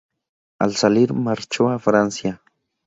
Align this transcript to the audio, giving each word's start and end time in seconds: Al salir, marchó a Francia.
Al 0.59 0.73
salir, 0.75 1.13
marchó 1.13 1.69
a 1.69 1.77
Francia. 1.77 2.41